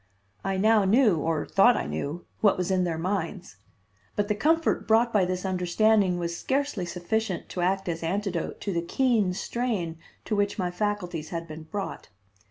I 0.43 0.57
now 0.57 0.83
knew, 0.83 1.17
or 1.17 1.45
thought 1.45 1.77
I 1.77 1.85
knew, 1.85 2.25
what 2.39 2.57
was 2.57 2.71
in 2.71 2.85
their 2.85 2.97
minds; 2.97 3.57
but 4.15 4.29
the 4.29 4.33
comfort 4.33 4.87
brought 4.87 5.13
by 5.13 5.25
this 5.25 5.45
understanding 5.45 6.17
was 6.17 6.35
scarcely 6.35 6.87
sufficient 6.87 7.49
to 7.49 7.61
act 7.61 7.87
as 7.87 8.01
antidote 8.01 8.59
to 8.61 8.73
the 8.73 8.81
keen 8.81 9.35
strain 9.35 9.99
to 10.25 10.35
which 10.35 10.57
my 10.57 10.71
faculties 10.71 11.29
had 11.29 11.47
been 11.47 11.65
brought. 11.69 12.09